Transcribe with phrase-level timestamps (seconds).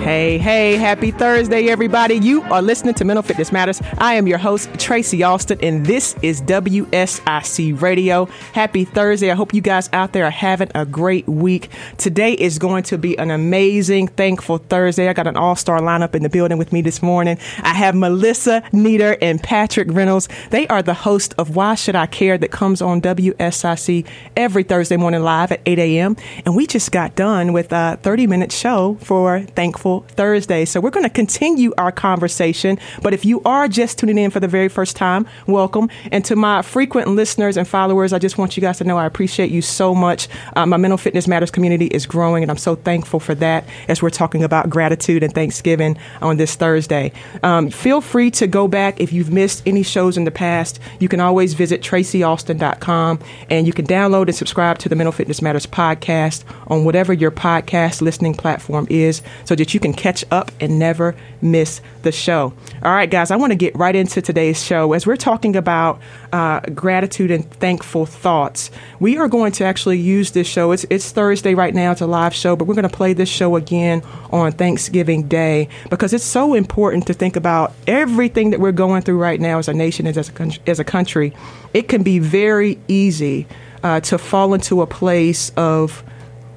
[0.00, 2.14] Hey, hey, happy Thursday, everybody.
[2.14, 3.82] You are listening to Mental Fitness Matters.
[3.98, 8.24] I am your host, Tracy Austin, and this is WSIC Radio.
[8.54, 9.30] Happy Thursday.
[9.30, 11.68] I hope you guys out there are having a great week.
[11.98, 15.06] Today is going to be an amazing, thankful Thursday.
[15.06, 17.38] I got an all star lineup in the building with me this morning.
[17.58, 20.30] I have Melissa Nieder and Patrick Reynolds.
[20.48, 24.96] They are the host of Why Should I Care that comes on WSIC every Thursday
[24.96, 26.16] morning live at 8 a.m.
[26.46, 30.64] And we just got done with a 30 minute show for Thankful Thursday.
[30.64, 32.78] So we're going to continue our conversation.
[33.02, 35.90] But if you are just tuning in for the very first time, welcome.
[36.12, 39.06] And to my frequent listeners and followers, I just want you guys to know I
[39.06, 40.28] appreciate you so much.
[40.56, 44.00] Uh, my Mental Fitness Matters community is growing, and I'm so thankful for that as
[44.00, 47.12] we're talking about gratitude and Thanksgiving on this Thursday.
[47.42, 50.78] Um, feel free to go back if you've missed any shows in the past.
[51.00, 53.18] You can always visit tracyaustin.com
[53.50, 57.30] and you can download and subscribe to the Mental Fitness Matters podcast on whatever your
[57.30, 62.12] podcast listening platform is so that you you can catch up and never miss the
[62.12, 62.52] show.
[62.82, 64.92] All right, guys, I want to get right into today's show.
[64.92, 66.00] As we're talking about
[66.34, 70.72] uh, gratitude and thankful thoughts, we are going to actually use this show.
[70.72, 73.30] It's, it's Thursday right now, it's a live show, but we're going to play this
[73.30, 78.72] show again on Thanksgiving Day because it's so important to think about everything that we're
[78.72, 81.32] going through right now as a nation, and as a, as a country.
[81.72, 83.46] It can be very easy
[83.82, 86.04] uh, to fall into a place of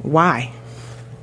[0.02, 0.52] why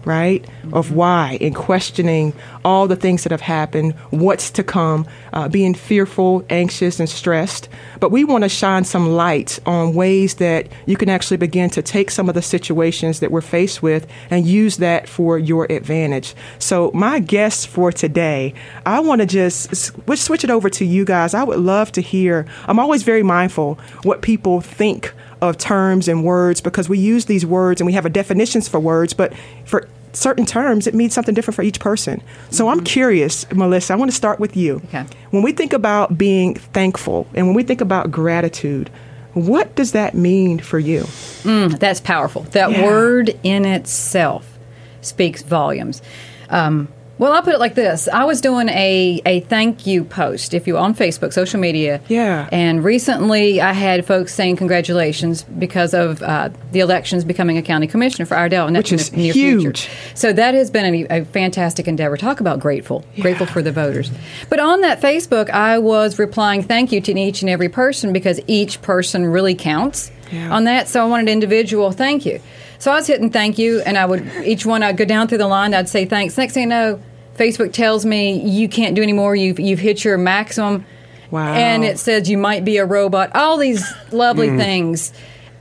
[0.05, 0.43] right?
[0.43, 0.75] Mm-hmm.
[0.75, 2.33] Of why and questioning
[2.65, 7.69] all the things that have happened, what's to come, uh, being fearful, anxious, and stressed.
[7.99, 11.83] But we want to shine some light on ways that you can actually begin to
[11.83, 16.35] take some of the situations that we're faced with and use that for your advantage.
[16.59, 18.55] So, my guest for today,
[18.87, 21.35] I want to just switch it over to you guys.
[21.35, 26.25] I would love to hear, I'm always very mindful what people think of terms and
[26.25, 29.33] words because we use these words and we have a definitions for words, but
[29.65, 32.23] for certain terms, it means something different for each person.
[32.51, 32.79] So mm-hmm.
[32.79, 34.83] I'm curious, Melissa, I want to start with you.
[34.87, 35.05] Okay.
[35.31, 38.91] When we think about being thankful and when we think about gratitude,
[39.35, 41.03] what does that mean for you?
[41.43, 42.43] Mm, that's powerful.
[42.51, 42.85] That yeah.
[42.85, 44.59] word in itself
[45.01, 46.03] speaks volumes.
[46.49, 46.89] Um,
[47.21, 48.09] well, I'll put it like this.
[48.09, 52.01] I was doing a, a thank you post, if you on Facebook, social media.
[52.09, 52.49] Yeah.
[52.51, 57.87] And recently I had folks saying congratulations because of uh, the elections becoming a county
[57.87, 58.69] commissioner for Iredell.
[58.69, 59.83] And Which is near huge.
[59.83, 59.91] Future.
[60.15, 62.17] So that has been a, a fantastic endeavor.
[62.17, 63.05] Talk about grateful.
[63.15, 63.21] Yeah.
[63.21, 64.11] Grateful for the voters.
[64.49, 68.41] But on that Facebook, I was replying thank you to each and every person because
[68.47, 70.51] each person really counts yeah.
[70.51, 70.89] on that.
[70.89, 72.41] So I wanted individual thank you.
[72.79, 75.37] So I was hitting thank you, and I would each one I'd go down through
[75.37, 75.75] the line.
[75.75, 76.39] I'd say thanks.
[76.39, 77.03] Next thing you know,
[77.41, 79.35] Facebook tells me you can't do anymore.
[79.35, 80.85] You've you've hit your maximum.
[81.31, 81.55] Wow.
[81.55, 83.35] And it says you might be a robot.
[83.35, 84.59] All these lovely mm.
[84.59, 85.13] things.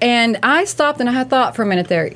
[0.01, 2.12] And I stopped and I thought for a minute there.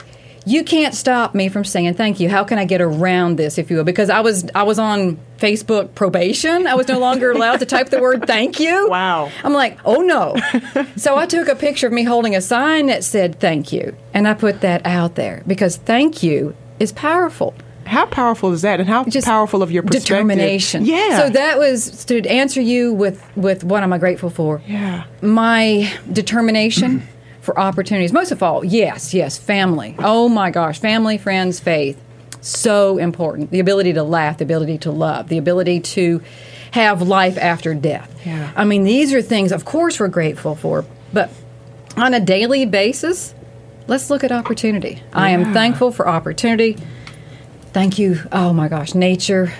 [0.46, 2.28] You can't stop me from saying thank you.
[2.28, 3.86] How can I get around this, if you will?
[3.86, 6.68] Because I was I was on Facebook probation.
[6.68, 8.90] I was no longer allowed to type the word thank you.
[8.90, 9.32] Wow.
[9.46, 10.36] I'm like, oh no.
[10.98, 13.96] so I took a picture of me holding a sign that said thank you.
[14.14, 17.54] And I put that out there because thank you is powerful.
[17.86, 20.08] How powerful is that, and how Just powerful of your perspective?
[20.08, 20.86] Determination.
[20.86, 21.18] Yeah.
[21.18, 24.62] So that was to answer you with with what am I grateful for?
[24.68, 25.04] Yeah.
[25.22, 27.04] My determination
[27.42, 28.14] for opportunities.
[28.14, 29.96] Most of all, yes, yes, family.
[30.00, 32.02] Oh my gosh, family, friends, faith.
[32.42, 33.52] So important.
[33.52, 36.22] The ability to laugh, the ability to love, the ability to
[36.72, 38.10] have life after death.
[38.26, 38.52] Yeah.
[38.56, 41.30] I mean, these are things, of course, we're grateful for, but
[41.96, 43.34] on a daily basis,
[43.88, 44.96] let's look at opportunity.
[44.96, 45.02] Yeah.
[45.14, 46.78] I am thankful for opportunity.
[47.74, 48.20] Thank you.
[48.32, 49.52] Oh my gosh, nature,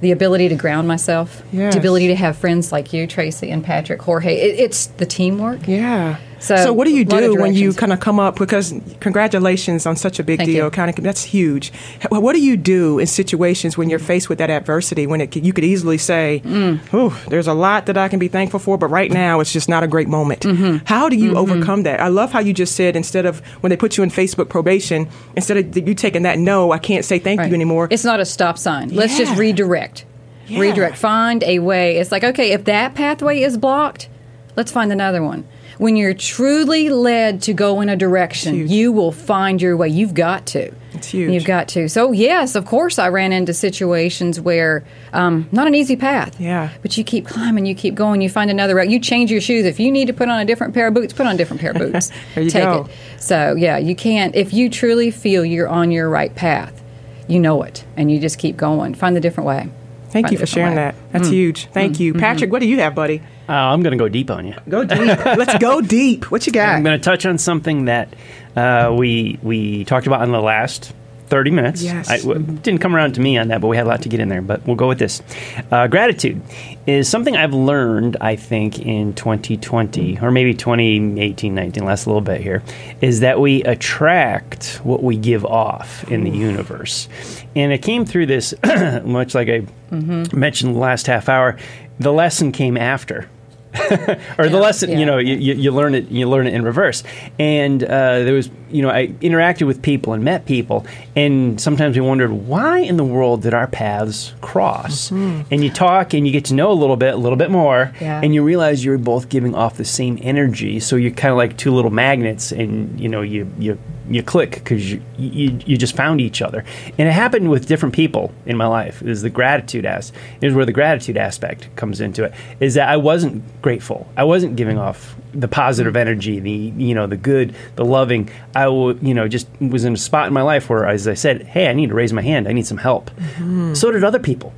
[0.00, 1.72] the ability to ground myself, yes.
[1.72, 4.34] the ability to have friends like you, Tracy and Patrick, Jorge.
[4.34, 5.66] It, it's the teamwork.
[5.66, 6.18] Yeah.
[6.38, 8.38] So, so what do you do when you kind of come up?
[8.38, 10.66] Because congratulations on such a big Thank deal.
[10.66, 10.70] you.
[10.70, 11.72] kind of that's huge.
[12.10, 15.52] What do you do in situations when you're faced with that adversity when it, you
[15.52, 16.80] could easily say mm.
[16.92, 19.68] oh there's a lot that I can be thankful for but right now it's just
[19.68, 20.40] not a great moment.
[20.40, 20.84] Mm-hmm.
[20.84, 21.38] how do you mm-hmm.
[21.38, 22.00] overcome that?
[22.00, 25.08] I love how you just said instead of when they put you in Facebook probation
[25.34, 27.48] instead of you taking that no I can't say thank right.
[27.48, 27.88] you anymore.
[27.90, 28.90] It's not a stop sign.
[28.90, 30.04] Let's just redirect.
[30.46, 30.60] Yeah.
[30.60, 30.96] redirect.
[30.96, 31.96] Find a way.
[31.96, 34.08] It's like okay if that pathway is blocked
[34.56, 35.46] let's find another one
[35.78, 39.88] when you're truly led to go in a direction, you will find your way.
[39.88, 40.72] You've got to.
[40.94, 41.32] It's huge.
[41.32, 41.88] You've got to.
[41.88, 46.40] So yes, of course, I ran into situations where um, not an easy path.
[46.40, 46.70] Yeah.
[46.80, 48.88] But you keep climbing, you keep going, you find another route.
[48.88, 49.66] You change your shoes.
[49.66, 51.60] If you need to put on a different pair of boots, put on a different
[51.60, 52.10] pair of boots.
[52.34, 52.84] there you Take go.
[52.84, 53.20] it.
[53.20, 54.34] So yeah, you can't.
[54.34, 56.82] If you truly feel you're on your right path,
[57.28, 58.94] you know it, and you just keep going.
[58.94, 59.68] Find the different way.
[60.08, 60.76] Thank find you for sharing way.
[60.76, 60.94] that.
[61.12, 61.32] That's mm.
[61.32, 61.66] huge.
[61.66, 62.00] Thank mm.
[62.00, 62.12] you.
[62.12, 62.20] Mm-hmm.
[62.20, 63.22] Patrick, what do you have, buddy?
[63.48, 64.54] Uh, I'm going to go deep on you.
[64.68, 64.98] Go deep.
[64.98, 66.30] Let's go deep.
[66.30, 66.70] What you got?
[66.76, 68.08] I'm going to touch on something that
[68.56, 70.92] uh, we we talked about in the last
[71.28, 71.82] 30 minutes.
[71.82, 72.08] Yes.
[72.08, 74.08] I, w- didn't come around to me on that, but we had a lot to
[74.08, 74.42] get in there.
[74.42, 75.22] But we'll go with this.
[75.70, 76.40] Uh, gratitude
[76.86, 82.20] is something I've learned, I think, in 2020 or maybe 2018, 19, last a little
[82.20, 82.62] bit here,
[83.00, 87.08] is that we attract what we give off in the universe.
[87.54, 88.54] And it came through this,
[89.04, 91.56] much like I mentioned the last half hour,
[91.98, 93.28] the lesson came after
[94.38, 97.02] or the lesson yeah, you know you, you, learn it you learn it in reverse.
[97.38, 100.84] And uh, there was you know i interacted with people and met people
[101.14, 105.10] and sometimes we wondered why in the world did our paths cross?
[105.10, 107.92] And you talk and you get to know a little bit a little bit more
[108.00, 108.20] Yeah.
[108.22, 110.80] and you realize you're both giving off the same energy.
[110.80, 113.78] So you're kind of like two little magnets and you know you you
[114.08, 116.64] you click because you, you you just found each other,
[116.98, 119.02] and it happened with different people in my life.
[119.02, 122.34] Is the gratitude as is where the gratitude aspect comes into it.
[122.60, 124.08] Is that I wasn't grateful.
[124.16, 128.30] I wasn't giving off the positive energy, the you know the good, the loving.
[128.54, 131.14] I w- you know just was in a spot in my life where, as I
[131.14, 132.48] said, hey, I need to raise my hand.
[132.48, 133.10] I need some help.
[133.10, 133.74] Mm-hmm.
[133.74, 134.52] So did other people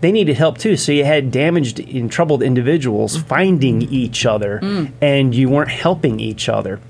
[0.00, 0.76] they needed help too.
[0.76, 3.28] So you had damaged and troubled individuals mm-hmm.
[3.28, 4.92] finding each other, mm.
[5.00, 6.80] and you weren't helping each other.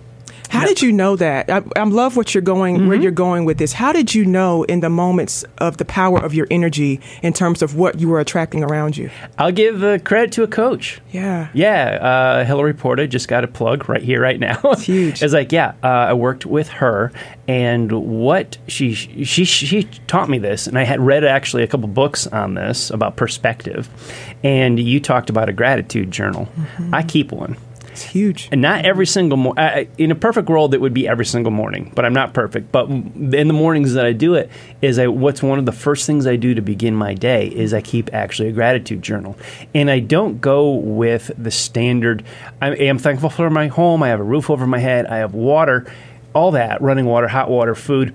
[0.51, 1.51] How did you know that?
[1.51, 2.89] I, I love what you're going, Mm-hmm.
[2.89, 3.73] where you're going with this.
[3.73, 7.63] How did you know in the moments of the power of your energy in terms
[7.63, 9.11] of what you were attracting around you?
[9.39, 11.01] I'll give uh, credit to a coach.
[11.13, 11.49] Yeah.
[11.55, 11.99] Yeah,
[12.41, 14.61] uh, Hillary Porta just got a plug right here, right now.
[14.65, 15.23] It's huge.
[15.23, 17.13] it's like, yeah, uh, I worked with her,
[17.49, 21.89] and what she she she taught me this, and I had read actually a couple
[21.89, 23.89] books on this about perspective,
[24.43, 26.49] and you talked about a gratitude journal.
[26.93, 27.57] I keep one.
[27.97, 28.51] It's huge.
[28.53, 29.89] And not every single morning.
[29.97, 32.71] In a perfect world, it would be every single morning, but I'm not perfect.
[32.71, 34.51] But in the mornings that I do it,
[34.83, 37.73] is I what's one of the first things I do to begin my day is
[37.73, 39.35] I keep actually a gratitude journal,
[39.75, 42.23] and I don't go with the standard.
[42.61, 44.03] I am thankful for my home.
[44.03, 45.07] I have a roof over my head.
[45.07, 45.91] I have water,
[46.35, 48.15] all that running water, hot water, food.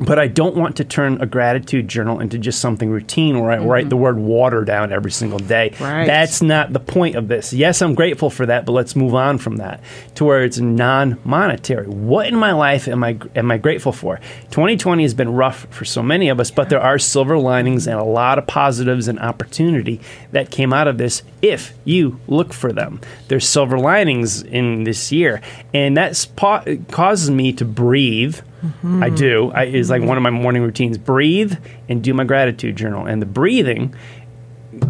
[0.00, 3.58] But I don't want to turn a gratitude journal into just something routine where I
[3.58, 4.02] write the mm-hmm.
[4.02, 5.74] word water down every single day.
[5.80, 6.06] Right.
[6.06, 7.52] That's not the point of this.
[7.52, 9.80] Yes, I'm grateful for that, but let's move on from that
[10.16, 11.86] to where it's non-monetary.
[11.86, 14.16] What in my life am I am I grateful for?
[14.50, 17.98] 2020 has been rough for so many of us, but there are silver linings and
[17.98, 20.00] a lot of positives and opportunity
[20.32, 23.00] that came out of this if you look for them.
[23.28, 25.40] There's silver linings in this year,
[25.72, 28.40] and that's pa- causes me to breathe.
[28.84, 29.50] I do.
[29.54, 30.98] I, is like one of my morning routines.
[30.98, 31.54] Breathe
[31.88, 33.06] and do my gratitude journal.
[33.06, 33.94] And the breathing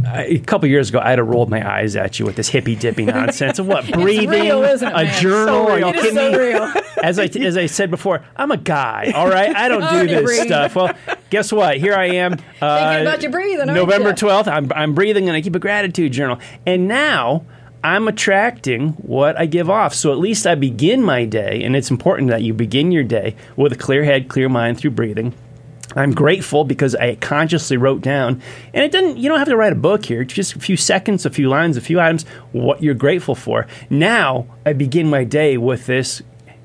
[0.07, 2.75] I- a couple years ago, I'd have rolled my eyes at you with this hippy
[2.75, 5.67] dippy nonsense of what breathing, real, it, a journal.
[5.67, 5.89] So Are you real.
[5.89, 6.81] It is kidding so me?
[7.03, 9.13] As I as I said before, I'm a guy.
[9.15, 10.47] All right, I don't do this breathe.
[10.47, 10.75] stuff.
[10.75, 10.93] Well,
[11.31, 11.77] guess what?
[11.77, 12.33] Here I am.
[12.61, 14.49] Uh, Thinking about your breathing, November 12th.
[14.49, 16.39] I'm I'm breathing and I keep a gratitude journal.
[16.67, 17.45] And now.
[17.87, 19.95] I'm attracting what I give off.
[19.95, 23.37] So at least I begin my day, and it's important that you begin your day
[23.55, 25.33] with a clear head, clear mind through breathing.
[25.95, 28.43] I'm grateful because I consciously wrote down,
[28.75, 29.19] and it doesn't.
[29.19, 30.25] You don't have to write a book here.
[30.25, 32.25] Just a few seconds, a few lines, a few items.
[32.51, 33.69] What you're grateful for.
[33.89, 36.23] Now I begin my day with this.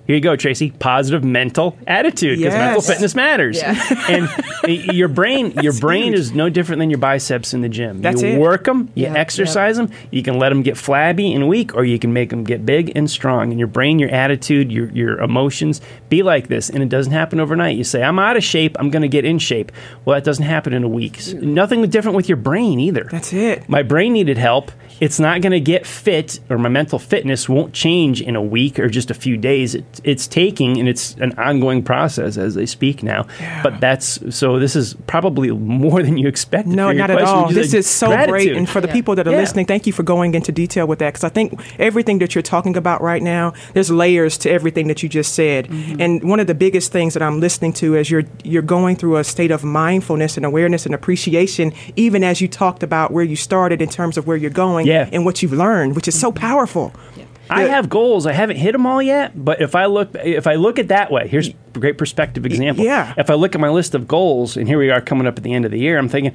[0.07, 0.71] Here you go, Tracy.
[0.71, 3.57] Positive mental attitude because mental fitness matters.
[3.57, 3.75] Yeah.
[4.65, 8.01] and your brain, your brain is no different than your biceps in the gym.
[8.01, 8.39] That's you it.
[8.39, 9.89] work them, you exercise them.
[10.09, 12.91] You can let them get flabby and weak, or you can make them get big
[12.96, 13.51] and strong.
[13.51, 16.70] And your brain, your attitude, your your emotions be like this.
[16.70, 17.77] And it doesn't happen overnight.
[17.77, 18.75] You say, "I'm out of shape.
[18.79, 19.72] I'm going to get in shape."
[20.05, 21.20] Well, that doesn't happen in a week.
[21.36, 23.08] Nothing different with your brain either.
[23.12, 23.67] That's it.
[23.70, 24.72] My brain needed help.
[25.00, 28.77] It's not going to get fit, or my mental fitness won't change in a week
[28.77, 29.74] or just a few days.
[29.74, 33.25] It, it's taking, and it's an ongoing process as they speak now.
[33.63, 34.60] But that's so.
[34.60, 36.74] This is probably more than you expected.
[36.75, 37.48] No, for your not at all.
[37.48, 38.53] which This a is so great.
[38.55, 38.93] And for the Yeah.
[38.93, 39.38] people that are Yeah.
[39.38, 42.41] listening, thank you for going into detail with that because I think everything that you're
[42.41, 45.67] talking about right now, there's layers to everything that you just said.
[45.67, 46.01] Mm-hmm.
[46.01, 49.17] And one of the biggest things that I'm listening to as you're you're going through
[49.17, 53.36] a state of mindfulness and awareness and appreciation, even as you talked about where you
[53.36, 55.07] started in terms of where you're going Yeah.
[55.12, 56.93] and what you've learned, which is so powerful.
[57.51, 58.25] I have goals.
[58.25, 61.12] I haven't hit them all yet, but if I look if I look at that
[61.12, 62.84] way, here's a great perspective example.
[62.84, 63.13] yeah.
[63.17, 65.43] If I look at my list of goals, and here we are coming up at
[65.43, 66.34] the end of the year, I'm thinking,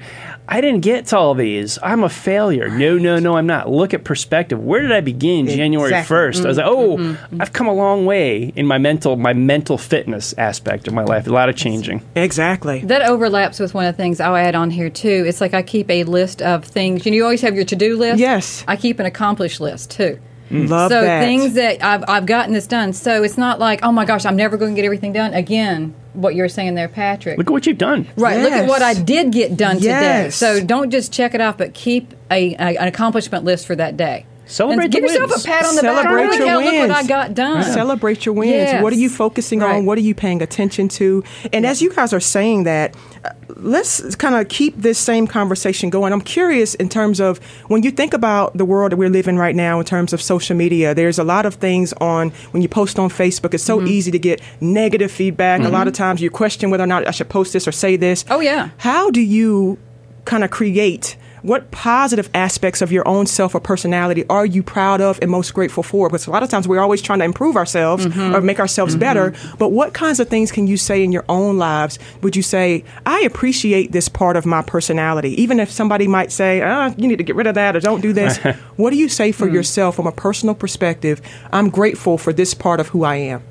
[0.48, 1.78] I didn't get to all these.
[1.82, 2.68] I'm a failure.
[2.68, 3.68] No, no, no, I'm not.
[3.70, 4.62] Look at perspective.
[4.62, 6.16] Where did I begin January Exactly.
[6.16, 6.44] 1st?
[6.44, 7.40] I was like, oh, mm-hmm.
[7.40, 11.26] I've come a long way in my mental my mental fitness aspect of my life.
[11.26, 12.02] A lot of changing.
[12.14, 12.80] Exactly.
[12.80, 15.24] That overlaps with one of the things I'll add on here too.
[15.26, 17.04] It's like I keep a list of things.
[17.04, 18.18] You know, you always have your to-do list.
[18.18, 18.64] Yes.
[18.66, 20.18] I keep an accomplished list too.
[20.50, 20.68] Mm.
[20.68, 21.20] Love so that.
[21.20, 22.92] things that I've, I've gotten this done.
[22.92, 25.34] So it's not like, oh my gosh, I'm never going to get everything done.
[25.34, 27.38] Again, what you're saying there, Patrick.
[27.38, 28.06] Look at what you've done.
[28.16, 28.40] Right.
[28.40, 30.30] Look at what I did get done today.
[30.30, 33.96] So don't just check it off, but keep a, a an accomplishment list for that
[33.96, 34.26] day.
[34.46, 35.44] Celebrate give yourself wins.
[35.44, 36.02] a pat on the back.
[36.04, 36.88] Celebrate Look your Look wins.
[36.88, 37.64] what I got done.
[37.64, 38.50] Celebrate your wins.
[38.52, 38.82] Yes.
[38.82, 39.76] What are you focusing Right.
[39.76, 39.86] on?
[39.86, 41.24] What are you paying attention to?
[41.52, 45.90] And as you guys are saying that, uh, let's kind of keep this same conversation
[45.90, 46.12] going.
[46.12, 49.54] I'm curious in terms of when you think about the world that we're living right
[49.56, 52.98] now in terms of social media, there's a lot of things on when you post
[52.98, 53.84] on Facebook, it's Mm-hmm.
[53.86, 55.60] so easy to get negative feedback.
[55.62, 57.96] A lot of times you question whether or not I should post this or say
[57.96, 58.24] this.
[58.30, 58.68] Oh, yeah.
[58.78, 59.78] How do you
[60.24, 65.00] kind of create what positive aspects of your own self or personality are you proud
[65.00, 66.08] of and most grateful for?
[66.08, 68.34] Because a lot of times we're always trying to improve ourselves Mm-hmm.
[68.34, 69.32] or make ourselves better.
[69.58, 71.98] But what kinds of things can you say in your own lives?
[72.22, 75.40] Would you say, I appreciate this part of my personality?
[75.40, 78.00] Even if somebody might say, ah, you need to get rid of that or don't
[78.00, 78.38] do this.
[78.76, 81.20] what do you say for yourself from a personal perspective?
[81.52, 83.42] I'm grateful for this part of who I am.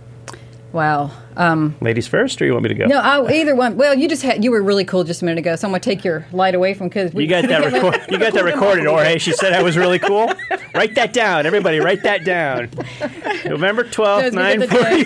[0.71, 1.11] Wow.
[1.37, 2.85] Um, Ladies first, or you want me to go?
[2.85, 3.77] no, I, either one.
[3.77, 5.79] Well, you just had you were really cool just a minute ago, so I'm gonna
[5.81, 7.99] take your light away from because You got that record.
[8.09, 9.17] You got that recorded, Jorge.
[9.17, 10.31] She said I was really cool.
[10.73, 11.79] write that down, everybody.
[11.79, 12.69] Write that down.
[13.45, 15.03] November twelfth, nine forty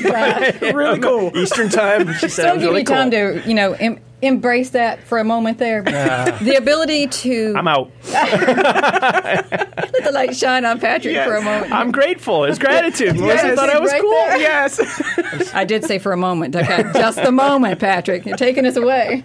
[0.73, 1.35] really cool.
[1.37, 2.13] Eastern time.
[2.13, 3.41] She said so I was give really you time cool.
[3.41, 5.81] to you know em- embrace that for a moment there.
[5.87, 7.53] Uh, the ability to.
[7.57, 7.91] I'm out.
[8.11, 11.71] let the light shine on Patrick for a moment.
[11.71, 12.43] I'm grateful.
[12.45, 13.15] It's gratitude.
[13.15, 14.11] Melissa Yes, thought I was right cool.
[14.11, 14.37] there.
[14.37, 15.53] Yes.
[15.53, 16.55] I did say for a moment.
[16.55, 18.25] Okay, just the moment, Patrick.
[18.25, 19.23] You're taking us away.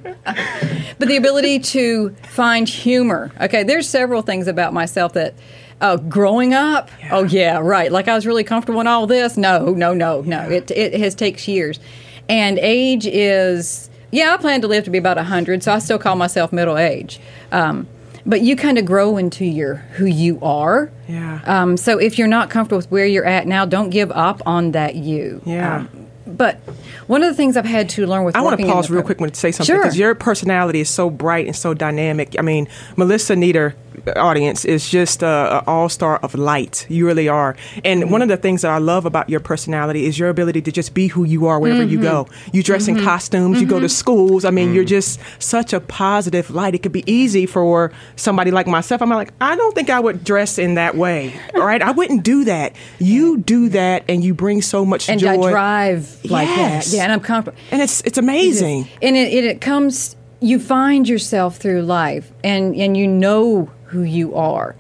[0.99, 3.33] But the ability to find humor.
[3.41, 5.35] Okay, there's several things about myself that.
[5.81, 7.91] Uh, growing up, oh yeah, right.
[7.91, 9.37] Like I was really comfortable in all this.
[9.37, 10.49] No, no, no, no.
[10.49, 11.81] It it has takes years,
[12.29, 14.33] and age is yeah.
[14.33, 17.19] I plan to live to be about hundred, so I still call myself middle age.
[17.51, 17.89] Um,
[18.27, 20.91] but you kind of grow into your who you are.
[21.09, 21.41] Yeah.
[21.45, 24.73] Um, so if you're not comfortable with where you're at now, don't give up on
[24.73, 25.43] that you.
[25.45, 25.79] Yeah.
[25.79, 26.61] Um, but
[27.07, 29.07] one of the things I've had to learn with I want to pause real pro-
[29.09, 29.83] quick when to say something Sure.
[29.83, 32.37] because your personality is so bright and so dynamic.
[32.39, 33.75] I mean, Melissa Nieder
[34.17, 36.85] audience is just a, a all star of light.
[36.91, 37.57] You really are.
[37.85, 38.11] And Mm-hmm.
[38.13, 40.95] one of the things that I love about your personality is your ability to just
[40.95, 42.25] be who you are wherever you go.
[42.25, 42.57] Mm-hmm.
[42.57, 43.61] You dress in costumes.
[43.61, 44.45] You go to schools.
[44.45, 44.75] I mean, Mm.
[44.75, 46.75] you're just such a positive light.
[46.75, 49.01] It could be easy for somebody like myself.
[49.03, 51.33] I'm like, I don't think I would dress in that way.
[51.55, 52.75] All right, I wouldn't do that.
[52.99, 55.41] You do that, and you bring so much and joy.
[55.47, 56.91] I drive like Yes.
[56.93, 56.94] that.
[56.97, 57.59] Yeah, and I'm comfortable.
[57.71, 58.89] and it's it's amazing.
[59.03, 64.03] And it, it, it comes, you find yourself through life and, and you know who
[64.03, 64.77] you are.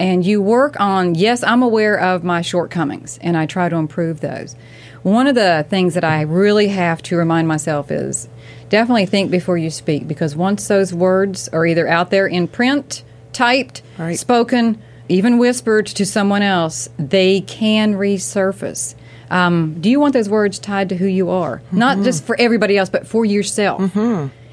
[0.00, 4.20] And you work on, yes, I'm aware of my shortcomings and I try to improve
[4.20, 4.56] those.
[5.04, 8.28] One of the things that I really have to remind myself is
[8.70, 13.04] definitely think before you speak because once those words are either out there in print,
[13.32, 14.18] typed, Right.
[14.18, 18.94] spoken, even whispered to someone else, they can resurface.
[19.30, 21.62] Um, do you want those words tied to who you are?
[21.72, 23.96] Not just for everybody else, but for yourself.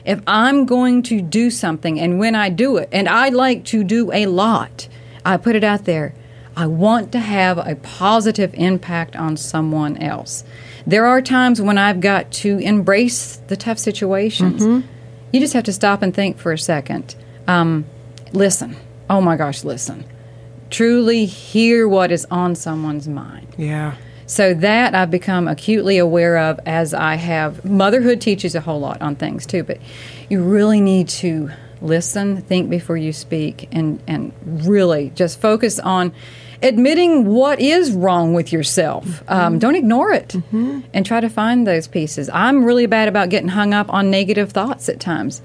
[0.03, 3.83] If I'm going to do something, and when I do it, and I like to
[3.83, 4.87] do a lot,
[5.23, 6.13] I put it out there.
[6.55, 10.43] I want to have a positive impact on someone else.
[10.87, 14.63] There are times when I've got to embrace the tough situations.
[15.31, 17.15] You just have to stop and think for a second.
[17.47, 17.85] Um,
[18.33, 18.75] listen.
[19.09, 20.03] Oh my gosh, listen.
[20.71, 23.47] Truly hear what is on someone's mind.
[23.57, 23.95] Yeah.
[24.31, 27.65] So that I've become acutely aware of as I have.
[27.65, 29.77] Motherhood teaches a whole lot on things too, but
[30.29, 34.31] you really need to listen, think before you speak, and and
[34.65, 36.13] really just focus on
[36.63, 39.21] admitting what is wrong with yourself.
[39.27, 40.33] Um, don't ignore it,
[40.93, 42.29] and try to find those pieces.
[42.29, 45.41] I'm really bad about getting hung up on negative thoughts at times.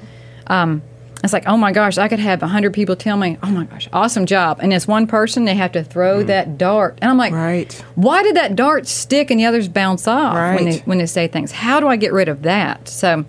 [0.47, 0.83] Um,
[1.27, 3.65] it's like, oh my gosh, I could have a hundred people tell me, oh my
[3.65, 6.27] gosh, awesome job, and it's one person they have to throw mm.
[6.29, 7.73] that dart, and I'm like, Right.
[7.95, 11.29] why did that dart stick and the others bounce off when they when they say
[11.29, 11.53] things?
[11.53, 12.89] How do I get rid of that?
[12.89, 13.25] So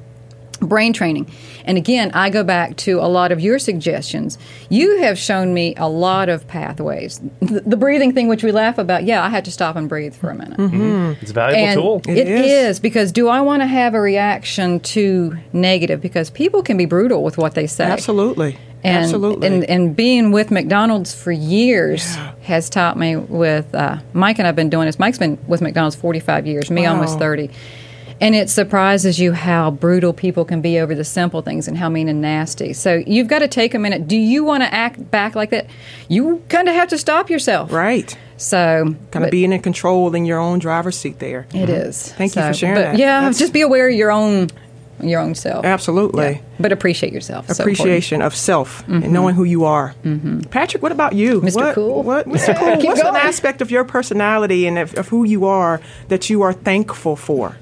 [0.59, 1.29] brain training.
[1.67, 4.37] And again, I go back to a lot of your suggestions.
[4.69, 7.19] You have shown me a lot of pathways.
[7.41, 10.15] The, the breathing thing, which we laugh about, yeah, I had to stop and breathe
[10.15, 11.17] for a minute.
[11.21, 12.01] It's a valuable And tool.
[12.07, 12.51] It it is.
[12.77, 12.79] is.
[12.79, 16.01] because do I want to have a reaction to negative?
[16.01, 17.83] Because people can be brutal with what they say.
[17.85, 18.57] Absolutely.
[18.83, 19.47] And, Absolutely.
[19.47, 22.31] And, and being with McDonald's for years Yeah.
[22.43, 24.99] has taught me with uh, Mike and I've been doing this.
[24.99, 26.93] Mike's been with McDonald's 45 years, me Wow.
[26.93, 27.49] almost 30.
[28.19, 31.89] And it surprises you how brutal people can be over the simple things and how
[31.89, 32.73] mean and nasty.
[32.73, 34.07] So you've got to take a minute.
[34.07, 35.67] Do you want to act back like that?
[36.07, 37.71] You kind of have to stop yourself.
[37.71, 38.17] right.
[38.39, 41.47] So Kind of being in control in your own driver's seat there.
[41.49, 41.71] It mm-hmm.
[41.71, 42.13] is.
[42.13, 42.97] Thank you for sharing but that.
[42.97, 44.49] Yeah, That's- just be aware of your own
[45.01, 45.63] your own self.
[45.63, 46.31] Absolutely.
[46.31, 46.41] Yeah.
[46.59, 47.47] But appreciate yourself.
[47.49, 47.63] So.
[47.63, 49.13] Appreciation of self and mm-hmm.
[49.13, 49.93] knowing who you are.
[50.03, 50.41] Mm-hmm.
[50.49, 51.41] Patrick, what about you?
[51.41, 51.55] Mr.
[51.55, 52.03] What, Cool.
[52.03, 52.57] What, Mr.
[52.57, 56.41] Cool, what's an aspect of your personality and of, of who you are that you
[56.41, 57.57] are thankful for?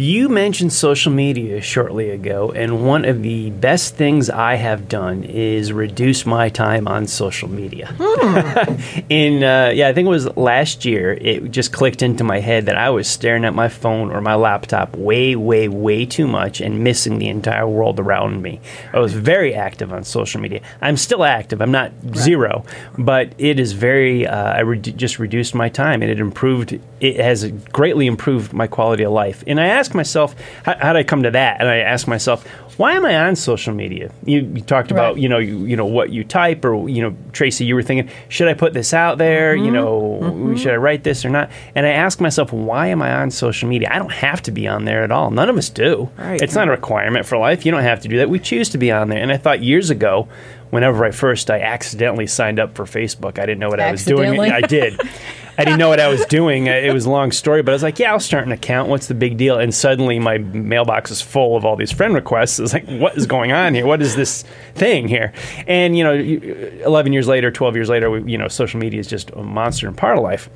[0.00, 5.24] You mentioned social media shortly ago, and one of the best things I have done
[5.24, 7.94] is reduce my time on social media.
[9.10, 11.12] In uh, yeah, I think it was last year.
[11.12, 14.36] It just clicked into my head that I was staring at my phone or my
[14.36, 18.58] laptop way, way, way too much and missing the entire world around me.
[18.94, 20.62] I was very active on social media.
[20.80, 21.60] I'm still active.
[21.60, 22.64] I'm not zero,
[22.96, 24.26] but it is very.
[24.26, 26.80] Uh, I redu- just reduced my time, and it improved.
[27.00, 29.44] It has greatly improved my quality of life.
[29.46, 31.60] And I ask myself, how, how did I come to that?
[31.60, 32.46] And I ask myself,
[32.80, 34.10] why am I on social media?
[34.24, 35.22] You, you talked about, Right.
[35.22, 38.10] you know, you, you know what you type, or you know, Tracy, you were thinking,
[38.30, 39.54] should I put this out there?
[39.54, 39.74] You mm-hmm.
[39.74, 40.56] know, mm-hmm.
[40.56, 41.50] should I write this or not?
[41.74, 43.90] And I ask myself, why am I on social media?
[43.92, 45.30] I don't have to be on there at all.
[45.30, 46.08] None of us do.
[46.16, 46.40] Right.
[46.40, 47.66] It's not a requirement for life.
[47.66, 48.30] You don't have to do that.
[48.30, 49.22] We choose to be on there.
[49.22, 50.28] And I thought years ago,
[50.70, 53.38] whenever I first, I accidentally signed up for Facebook.
[53.38, 54.40] I didn't know what I was doing.
[54.40, 54.98] I did.
[55.60, 56.68] I didn't know what I was doing.
[56.68, 58.88] Uh, It was a long story, but I was like, yeah, I'll start an account.
[58.88, 59.58] What's the big deal?
[59.58, 62.58] And suddenly my mailbox is full of all these friend requests.
[62.58, 63.86] I was like, what is going on here?
[63.86, 65.32] What is this thing here?
[65.66, 69.06] And, you know, 11 years later, 12 years later, we, you know, social media is
[69.06, 70.48] just a monster and part of life.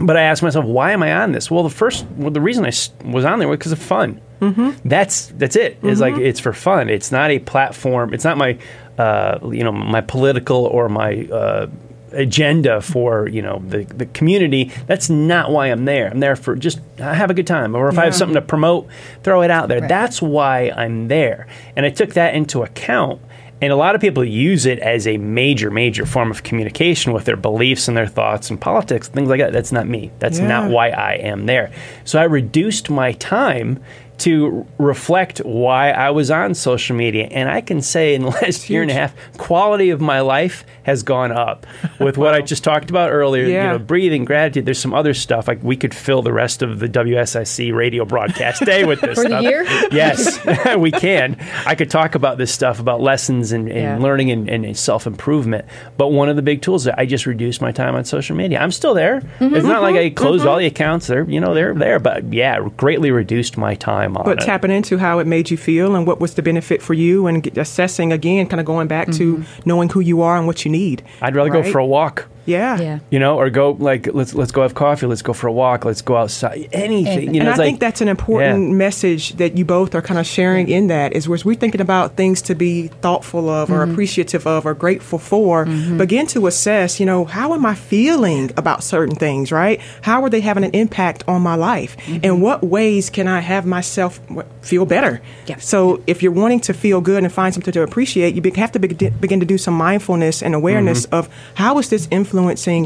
[0.00, 1.50] But I asked myself, why am I on this?
[1.50, 2.72] Well, the first, well, the reason I
[3.04, 4.22] was on there was because of fun.
[4.40, 4.88] Mm-hmm.
[4.88, 5.78] That's that's it.
[5.82, 6.88] It's like it's for fun.
[6.88, 8.14] It's not a platform.
[8.14, 8.56] It's not my,
[8.98, 11.66] uh, you know, my political or my uh,
[12.12, 14.70] agenda for you know the the community.
[14.86, 16.08] That's not why I'm there.
[16.10, 18.42] I'm there for just uh, have a good time, or if I have something to
[18.42, 18.88] promote,
[19.22, 19.80] throw it out there.
[19.80, 19.88] Right.
[19.88, 21.46] That's why I'm there,
[21.76, 23.20] and I took that into account.
[23.62, 27.24] And a lot of people use it as a major, major form of communication with
[27.24, 29.54] their beliefs and their thoughts and politics, things like that.
[29.54, 30.10] That's not me.
[30.18, 30.46] That's Yeah.
[30.46, 31.70] not why I am there.
[32.04, 33.80] So I reduced my time
[34.18, 37.28] to reflect why I was on social media.
[37.30, 40.64] And I can say in the last year and a half, quality of my life
[40.84, 41.66] has gone up
[42.00, 43.44] with what I just talked about earlier.
[43.44, 43.72] Yeah.
[43.72, 44.64] You know, breathing, gratitude.
[44.64, 45.48] There's some other stuff.
[45.48, 49.28] Like we could fill the rest of the WSIC radio broadcast day with this For
[49.28, 49.64] the year?
[49.90, 50.38] Yes,
[50.78, 51.36] we can.
[51.66, 53.98] I could talk about this stuff about lessons and, and Yeah.
[53.98, 55.66] learning and, and self improvement.
[55.96, 58.58] But one of the big tools that I just reduced my time on social media.
[58.60, 59.20] I'm still there.
[59.20, 60.48] Mm-hmm, it's not like mm-hmm, I closed mm-hmm.
[60.48, 61.06] all the accounts.
[61.06, 61.98] They're you know they're there.
[61.98, 64.44] But yeah, greatly reduced my time on But it.
[64.44, 67.46] tapping into how it made you feel and what was the benefit for you and
[67.56, 69.60] assessing again, kind of going back to mm-hmm.
[69.64, 71.02] knowing who you are and what you need.
[71.22, 72.28] I'd rather go for a walk.
[72.46, 72.80] Yeah.
[72.80, 72.98] Yeah.
[73.10, 75.06] You know, or go like let's let's go have coffee.
[75.06, 75.84] Let's go for a walk.
[75.84, 76.68] Let's go outside.
[76.72, 77.34] Anything.
[77.34, 78.74] You know, and I like, think that's an important Yeah.
[78.74, 82.16] message that you both are kind of sharing in that is where we're thinking about
[82.16, 83.92] things to be thoughtful of or mm-hmm.
[83.92, 85.66] appreciative of or grateful for.
[85.66, 85.98] Mm-hmm.
[85.98, 89.80] Begin to assess, you know, how am I feeling about certain things, right?
[90.02, 91.96] How are they having an impact on my life?
[91.98, 92.24] Mm-hmm.
[92.24, 94.20] In what ways can I have myself
[94.62, 95.20] feel better?
[95.46, 95.56] Yeah.
[95.56, 98.78] So if you're wanting to feel good and find something to appreciate, you have to
[98.78, 102.35] begin begin to do some mindfulness and awareness of how is this influencing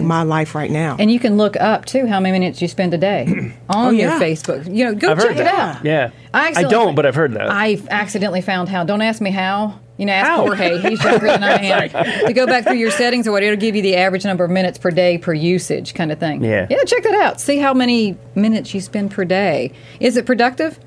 [0.07, 0.97] my life right now.
[0.99, 3.27] And you can look up too how many minutes you spend a day
[3.69, 4.21] on oh, your yeah.
[4.21, 4.73] Facebook.
[4.73, 5.77] You know, go I've check it that.
[5.79, 5.85] out.
[5.85, 6.11] Yeah.
[6.33, 7.51] I, I don't, but I've heard that.
[7.51, 8.85] I've accidentally found how.
[8.85, 9.81] Don't ask me how.
[10.01, 10.47] You know, ask How?
[10.47, 10.79] Jorge.
[10.79, 11.91] He's younger than I am.
[12.27, 14.51] to go back through your settings or whatever, it'll give you the average number of
[14.51, 16.43] minutes per day per usage kind of thing.
[16.43, 16.67] Yeah.
[16.71, 17.39] Yeah, check that out.
[17.39, 19.73] See how many minutes you spend per day.
[20.01, 20.81] Is it productive?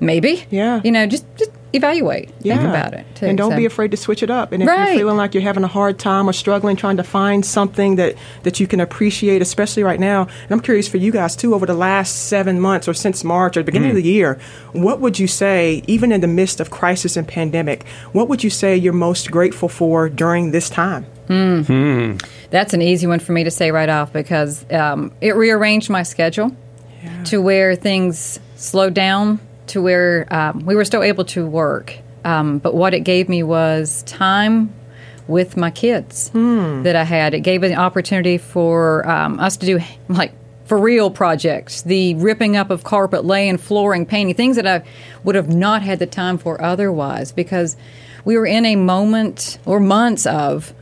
[0.00, 0.44] Maybe.
[0.50, 0.80] Yeah.
[0.84, 2.30] You know, just just evaluate.
[2.40, 2.56] Yeah.
[2.56, 3.04] Think about it.
[3.14, 3.26] Too.
[3.26, 4.52] And don't So- be afraid to switch it up.
[4.52, 4.88] And if Right.
[4.88, 8.14] you're feeling like you're having a hard time or struggling trying to find something that,
[8.44, 11.66] that you can appreciate, especially right now, and I'm curious for you guys too, over
[11.66, 14.02] the last seven months or since March or the beginning of hmm.
[14.02, 14.38] the year,
[14.72, 18.50] what would you say, even in the midst of crisis and pandemic, what would you
[18.50, 21.04] say you're most grateful for during this time?
[21.26, 21.60] Hmm.
[21.62, 22.16] Hmm.
[22.50, 26.02] That's an easy one for me to say right off because um, it rearranged my
[26.02, 26.56] schedule
[27.26, 31.98] to where things slowed down, to where um, we were still able to work.
[32.24, 34.72] Um, but what it gave me was time
[35.28, 36.30] with my kids
[36.82, 37.34] that I had.
[37.34, 40.32] It gave an opportunity for um, us to do like
[40.64, 44.82] for real projects, the ripping up of carpet, laying flooring, painting, things that I
[45.24, 47.76] would have not had the time for otherwise because
[48.26, 50.74] we were in a moment or months of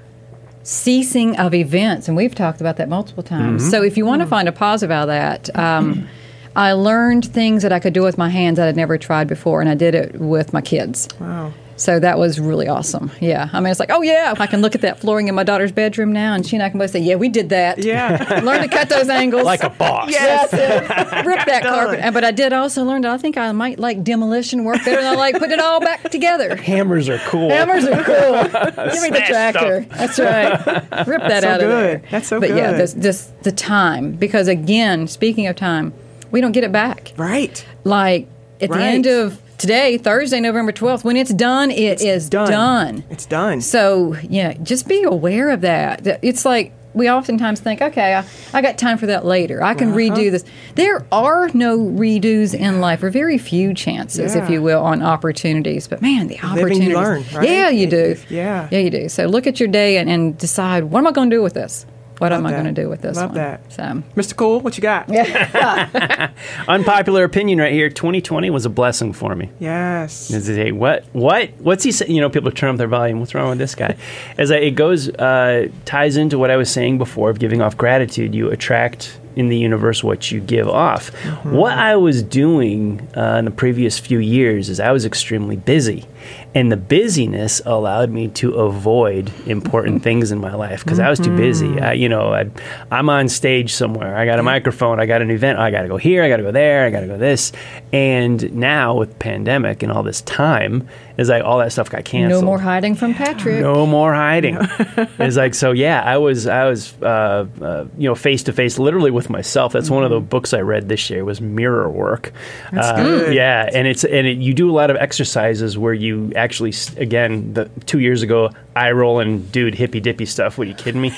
[0.64, 3.70] ceasing of events, and we've talked about that multiple times.
[3.70, 6.09] So, if you want to find a positive out of that, um,
[6.57, 9.61] I learned things that I could do with my hands that I'd never tried before,
[9.61, 11.07] and I did it with my kids.
[11.21, 11.53] Wow.
[11.79, 13.11] So that was really awesome.
[13.21, 15.42] Yeah, I mean, it's like, oh yeah, I can look at that flooring in my
[15.45, 17.85] daughter's bedroom now, and she and I can both say, yeah, we did that.
[17.85, 18.40] Yeah.
[18.45, 19.45] learn to cut those angles.
[19.45, 20.11] like a boss.
[20.11, 20.51] Yes.
[21.27, 22.14] Rip that carpet.
[22.14, 25.12] But I did also learn that I think I might like demolition work better than
[25.12, 26.57] I like putting it all back together.
[26.57, 27.51] Hammers are cool.
[27.51, 28.45] Hammers are cool.
[28.92, 29.81] Give me the Smash tractor.
[29.90, 31.07] That's right.
[31.07, 32.03] Rip that So out of there.
[32.11, 32.81] That's so but yeah, good.
[32.81, 35.92] this, this the time because again, speaking of time,
[36.31, 37.12] we don't get it back.
[37.17, 37.65] Right.
[37.85, 38.29] Like
[38.61, 42.51] at the end of today, Thursday, November 12th, when it's done, it's done.
[42.51, 43.05] done.
[43.11, 43.61] It's done.
[43.61, 46.07] So, yeah, just be aware of that.
[46.23, 49.62] It's like we oftentimes think, okay, I, I got time for that later.
[49.62, 49.99] I can Uh-huh.
[49.99, 50.45] redo this.
[50.77, 55.87] There are no redos in life, or very few chances, if you will, on opportunities.
[55.89, 56.89] But man, the opportunities.
[56.89, 57.47] you learn, right?
[57.49, 58.17] Yeah, you do.
[58.31, 58.69] Yeah.
[58.71, 59.11] Yeah, you do.
[59.11, 61.53] So look at your day and, and decide, what am I going to do with
[61.53, 61.85] this?
[62.18, 63.38] What Love am I going to do with this Love one?
[63.38, 63.72] that.
[63.72, 63.83] So,
[64.14, 64.35] Mr.
[64.35, 65.09] Cool, what you got?
[65.16, 66.31] Yeah.
[66.68, 67.88] Unpopular opinion right here.
[67.90, 69.50] 2020 was a blessing for me.
[69.59, 70.31] Yes.
[70.31, 71.05] Is it, hey, what?
[71.12, 71.50] What?
[71.59, 72.14] What's he saying?
[72.14, 73.20] You know, people turn up their volume.
[73.20, 73.96] What's wrong with this guy?
[74.38, 77.76] As I, it goes, uh, ties into what I was saying before of giving off
[77.76, 78.35] gratitude.
[78.35, 81.09] You attract in the universe what you give off.
[81.44, 86.07] What I was doing uh, in the previous few years is I was extremely busy.
[86.55, 91.21] And the busyness allowed me to avoid important things in my life because I was
[91.21, 91.79] too busy.
[91.81, 92.47] I, you know, I,
[92.91, 94.17] I'm on stage somewhere.
[94.17, 94.99] I got a microphone.
[94.99, 95.59] I got an event.
[95.59, 96.23] I got to go here.
[96.23, 96.87] I got to go there.
[96.87, 97.53] I got to go this.
[97.93, 102.43] And now with pandemic and all this time, is like all that stuff got canceled.
[102.43, 103.61] no more hiding from Patrick.
[103.62, 104.59] No more hiding.
[105.19, 105.73] it's like so.
[105.73, 109.73] Yeah, I was I was uh, uh, you know face to face, literally with myself.
[109.73, 112.33] That's one of the books I read this year was mirror work.
[112.71, 113.35] That's Uh, good.
[113.35, 117.52] Yeah, and it's and it, you do a lot of exercises where you actually again
[117.55, 120.59] the two years ago eye rolling dude hippy dippy stuff.
[120.59, 121.14] What are you kidding me?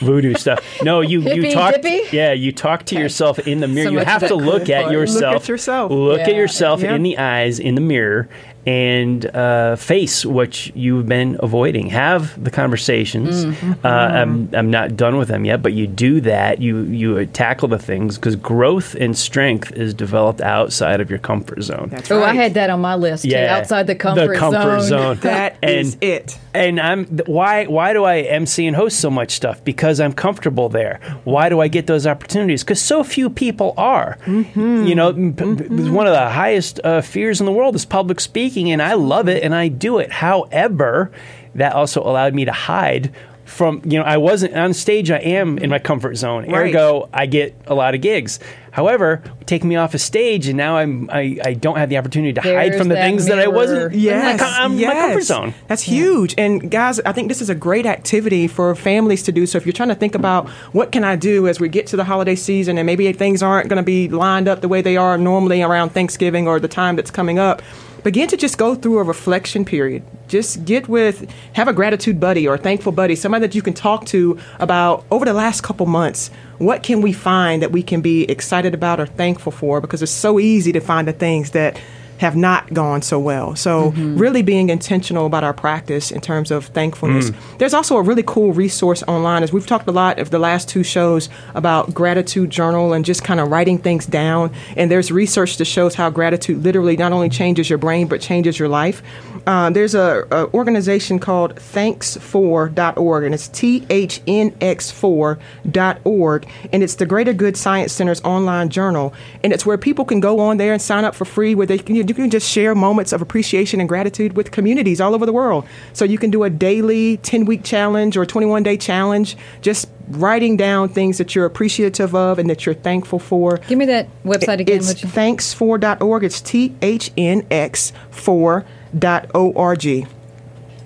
[0.00, 0.64] Voodoo stuff.
[0.82, 1.74] No, you you Hippy talk.
[1.74, 2.02] dippy?
[2.16, 3.86] Yeah, you talk to yourself in the mirror.
[3.88, 5.34] So you have to look at yourself.
[5.34, 5.90] Look at yourself.
[5.92, 6.94] Look at yourself Yeah.
[6.94, 8.28] in the eyes in the mirror
[8.66, 11.86] and uh, face what you've been avoiding.
[11.90, 13.44] Have the conversations.
[13.44, 13.86] Mm-hmm.
[13.86, 16.60] Uh, I'm, I'm not done with them yet, but you do that.
[16.60, 21.20] You you uh, tackle the things because growth and strength is developed outside of your
[21.20, 21.88] comfort zone.
[21.90, 22.22] That's Oh.
[22.24, 23.36] I had that on my list too.
[23.36, 25.18] Outside the comfort, the comfort zone.
[25.26, 26.38] That is and, it.
[26.54, 29.62] And I'm why why do I MC and host so much stuff?
[29.64, 30.98] Because I'm comfortable there.
[31.24, 32.64] Why do I get those opportunities?
[32.64, 34.16] Because so few people are.
[34.24, 34.86] Mm-hmm.
[34.86, 37.84] You know, m- p- p- one of the highest uh, fears in the world is
[37.84, 40.10] public speaking, and I love it and I do it.
[40.10, 41.12] However,
[41.54, 43.14] that also allowed me to hide.
[43.44, 45.08] From you know, I wasn't on stage.
[45.08, 46.50] I am in my comfort zone.
[46.50, 46.74] Right.
[46.74, 48.40] Ergo, I get a lot of gigs.
[48.72, 52.32] However, take me off a stage, and now I'm I, I don't have the opportunity
[52.32, 53.94] to hide from the things that I wasn't.
[53.94, 55.54] Yes, I'm, I'm in my comfort zone.
[55.68, 56.34] That's huge.
[56.36, 59.46] And guys, I think this is a great activity for families to do.
[59.46, 61.96] So if you're trying to think about what can I do as we get to
[61.96, 64.96] the holiday season and maybe things aren't going to be lined up the way they
[64.96, 67.62] are normally around Thanksgiving or the time that's coming up,
[68.06, 70.00] begin to just go through a reflection period.
[70.28, 74.06] Just get with, have a gratitude buddy or thankful buddy, somebody that you can talk
[74.06, 76.30] to about over the last couple months.
[76.58, 79.80] What can we find that we can be excited about or thankful for?
[79.80, 81.80] Because it's so easy to find the things that
[82.18, 83.56] have not gone so well.
[83.56, 87.30] So, really being intentional about our practice in terms of thankfulness.
[87.58, 90.68] There's also a really cool resource online, as we've talked a lot of the last
[90.68, 94.52] two shows about gratitude journal and just kind of writing things down.
[94.76, 98.58] And there's research that shows how gratitude literally not only changes your brain but changes
[98.58, 99.02] your life.
[99.46, 106.82] Uh, there's a, a organization called thnx4.org, and it's T H N X 4.org, and
[106.82, 110.56] it's the Greater Good Science Center's online journal, and it's where people can go on
[110.56, 113.22] there and sign up for free, where they can, you can just share moments of
[113.22, 115.66] appreciation and gratitude with communities all over the world.
[115.92, 120.56] So you can do a daily 10 week challenge or 21 day challenge, just writing
[120.56, 123.58] down things that you're appreciative of and that you're thankful for.
[123.68, 126.24] Give me that website again, It's thnx4.org.
[126.24, 130.06] It's T H N X 4.org.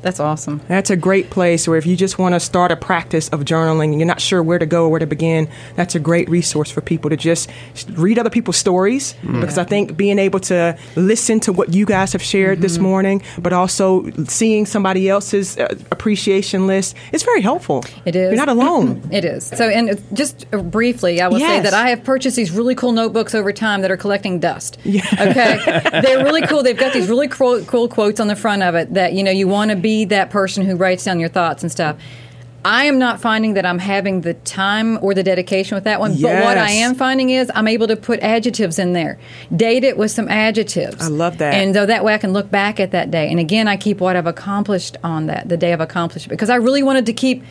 [0.02, 0.60] That's awesome.
[0.68, 3.90] That's a great place where if you just want to start a practice of journaling
[3.90, 6.70] and you're not sure where to go or where to begin, that's a great resource
[6.70, 7.50] for people to just
[7.90, 9.14] read other people's stories.
[9.22, 13.22] Because I think being able to listen to what you guys have shared this morning,
[13.38, 17.84] but also seeing somebody else's uh, appreciation list, it's very helpful.
[18.04, 18.32] It is.
[18.32, 19.02] You're not alone.
[19.10, 19.46] It is.
[19.46, 23.34] So, and just briefly, I will say that I have purchased these really cool notebooks
[23.34, 24.78] over time that are collecting dust.
[24.84, 25.02] Yeah.
[25.12, 26.62] Okay, they're really cool.
[26.62, 29.32] They've got these really cool, cool quotes on the front of it that you know
[29.32, 31.96] you want to be that person who writes down your thoughts and stuff.
[32.62, 36.12] I am not finding that I'm having the time or the dedication with that one.
[36.20, 39.18] But what I am finding is I'm able to put adjectives in there,
[39.54, 41.00] date it with some adjectives.
[41.00, 41.54] I love that.
[41.54, 43.30] And so that way I can look back at that day.
[43.30, 46.56] And again, I keep what I've accomplished on that, the day I've accomplished, because I
[46.56, 47.44] really wanted to keep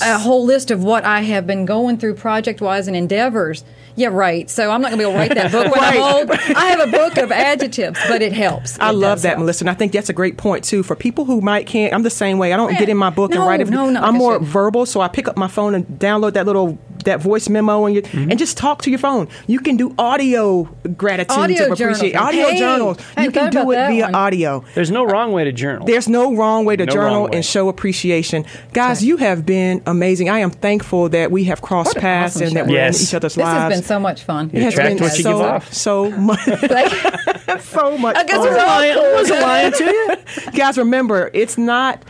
[0.00, 3.64] a whole list of what I have been going through project wise and endeavors.
[3.94, 4.48] Yeah, right.
[4.48, 5.96] So I'm not going to be able to write that book when Right.
[6.00, 6.30] I'm old.
[6.56, 8.78] I have a book of adjectives, but it helps.
[8.80, 9.40] I It love that, help.
[9.40, 11.92] Melissa, and I think that's a great point too for people who might can't.
[11.92, 12.54] I'm the same way.
[12.54, 12.78] I don't Yeah.
[12.78, 13.68] get in my book and write it.
[13.68, 16.78] no, not I'm more verbal, so I pick up my phone and download that little
[17.04, 18.30] that voice memo and, you, mm-hmm.
[18.30, 19.28] and just talk to your phone.
[19.46, 20.64] You can do audio
[20.96, 22.10] gratitude Audio of appreciation.
[22.12, 22.28] journals.
[22.28, 22.98] Audio Hey, journals.
[23.16, 24.14] I You can do it via one.
[24.14, 24.64] audio.
[24.74, 25.86] There's no wrong way to journal.
[25.86, 27.30] There's no wrong way to No journal way.
[27.34, 28.44] and show appreciation.
[28.72, 30.28] Guys, you have been amazing.
[30.28, 32.70] I am thankful that we have crossed paths awesome and that show.
[32.70, 33.00] we're Yes.
[33.00, 33.54] in each other's This lives.
[33.54, 34.50] This has been so much fun.
[34.52, 35.72] it has been what you so, give off.
[35.72, 36.40] so much,
[37.60, 38.16] so much.
[38.16, 38.48] I guess fun.
[38.48, 40.16] we're all I wasn't lying to you.
[40.52, 42.02] Guys, remember, it's not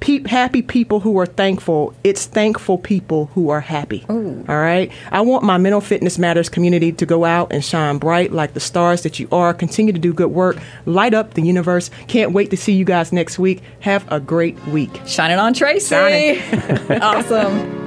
[0.00, 1.94] pe- happy people who are thankful.
[2.04, 4.04] It's thankful people who are happy.
[4.08, 4.90] All right.
[5.10, 8.60] I want my Mental Fitness Matters community to go out and shine bright like the
[8.60, 9.52] stars that you are.
[9.54, 10.58] Continue to do good work.
[10.84, 11.90] Light up the universe.
[12.08, 13.62] Can't wait to see you guys next week.
[13.80, 15.00] Have a great week.
[15.06, 15.88] Shining on Tracy.
[15.88, 16.40] Shining.
[17.02, 17.86] awesome.